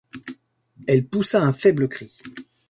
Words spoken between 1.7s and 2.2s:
cri.